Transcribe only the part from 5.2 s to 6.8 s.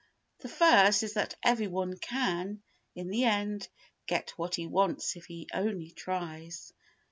he only tries.